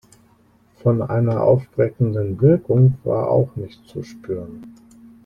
Von 0.81 1.03
einer 1.03 1.43
aufweckenden 1.43 2.41
Wirkung 2.41 2.97
war 3.03 3.29
auch 3.29 3.55
nichts 3.55 3.85
zu 3.87 4.01
spüren. 4.01 4.63